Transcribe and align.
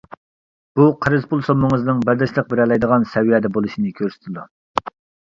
بۇ 0.77 0.85
قەرز 1.05 1.27
پۇل 1.33 1.43
سوممىڭىزنىڭ 1.49 1.99
بەرداشلىق 2.09 2.47
بېرەلەيدىغان 2.53 3.05
سەۋىيەدە 3.13 3.53
بولۇشىنى 3.59 3.93
كۆرسىتىدۇ. 4.01 4.47